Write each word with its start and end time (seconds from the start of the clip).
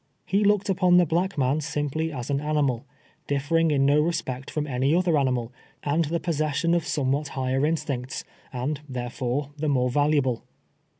He 0.25 0.43
looked 0.43 0.67
upon 0.67 0.97
the 0.97 1.05
black 1.05 1.37
man 1.37 1.59
Bimply 1.59 2.11
as 2.11 2.31
an 2.31 2.41
animal, 2.41 2.85
diflering 3.27 3.71
in 3.71 3.85
no 3.85 3.99
respect 4.01 4.49
from 4.49 4.65
any 4.65 4.95
other 4.95 5.15
animal, 5.15 5.53
save 5.53 5.53
in 5.53 5.53
the 5.57 5.59
gift 5.59 5.75
of 5.75 5.75
speech 5.75 5.93
and 5.93 6.15
the 6.15 6.19
pos 6.25 6.37
session 6.37 6.73
of 6.73 6.87
somewhat 6.87 7.27
higher 7.27 7.63
instincts, 7.67 8.23
and, 8.51 8.81
therefore, 8.89 9.51
the 9.57 9.69
more 9.69 9.91
valuable. 9.91 10.41